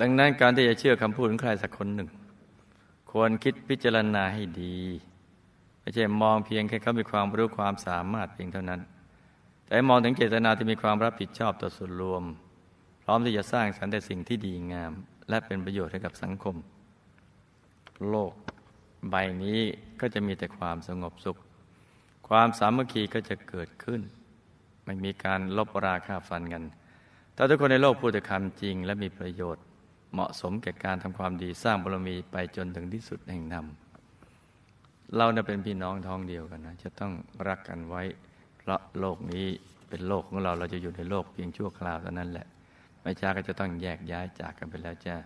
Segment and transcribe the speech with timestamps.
[0.00, 2.08] ดังนั้นการที่จะเชื่อคำพูดของใครสักคนหนึ่ง
[3.12, 4.78] ควรคิดพิจารณาให้ดี
[5.80, 8.80] ไม่ใช่มองเพียงแค่เขามีความรู้ความสามารถเพียงเท่านั้น
[9.66, 12.22] แต่มองถึงเจตนาที่มีความรับผิดชอบต่อส่วนรวม
[13.02, 14.92] พร้อมที่จะสร้างสรรค์แต่สิ่งที่ดีงาม
[15.28, 16.56] และเป็นประโยชน์ให้กับสังคม
[18.08, 18.32] โลก
[19.10, 19.60] ใบนี้
[20.00, 21.38] ก็จะมีแต่ความสงบสุข
[22.28, 24.00] ความสามัคคีก็จะเกิดขึ้น
[24.84, 26.64] ไม่มีการลบราค่าฟันกัน
[27.36, 29.62] ถ้าทุกคนในโลกพูดแต่คำจริงและมีประโยชน์
[30.12, 37.12] เหมาะสมแก่การทำความดีสร้างบารมีไปจนถึงที่สุดแห่งนำเราเนี่ยเป็นพี่น้องท้องเดียวกันนะ จะต้อง
[37.48, 38.02] รักกันไว้
[38.58, 39.46] เพราะโลกนี้
[39.88, 42.46] เป็นโลกของเราเราจะอยู่ในโลกเพียงชั่วคราวเท่านั้นแหละ
[43.02, 45.16] ไม่ช้าก็จะต้องแยกย้ายจากกันไปแล้วจ้า